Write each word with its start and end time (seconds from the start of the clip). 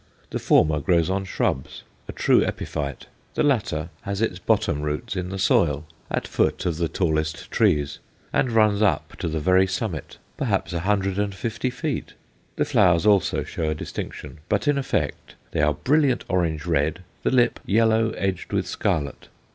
The 0.31 0.39
former 0.39 0.79
grows 0.79 1.11
on 1.11 1.25
shrubs, 1.25 1.83
a 2.07 2.11
true 2.11 2.41
epiphyte; 2.43 3.05
the 3.35 3.43
latter 3.43 3.91
has 4.01 4.19
its 4.19 4.39
bottom 4.39 4.81
roots 4.81 5.15
in 5.15 5.29
the 5.29 5.37
soil, 5.37 5.85
at 6.09 6.27
foot 6.27 6.65
of 6.65 6.77
the 6.77 6.87
tallest 6.87 7.51
trees, 7.51 7.99
and 8.33 8.49
runs 8.51 8.81
up 8.81 9.15
to 9.17 9.27
the 9.27 9.39
very 9.39 9.67
summit, 9.67 10.17
perhaps 10.37 10.73
a 10.73 10.79
hundred 10.79 11.19
and 11.19 11.35
fifty 11.35 11.69
feet. 11.69 12.15
The 12.55 12.65
flowers 12.65 13.05
also 13.05 13.43
show 13.43 13.69
a 13.69 13.75
distinction, 13.75 14.39
but 14.49 14.67
in 14.67 14.79
effect 14.79 15.35
they 15.51 15.61
are 15.61 15.75
brilliant 15.75 16.25
orange 16.27 16.65
red, 16.65 17.03
the 17.21 17.29
lip 17.29 17.59
yellow, 17.63 18.09
edged 18.17 18.53
with 18.53 18.65
scarlet. 18.65 19.27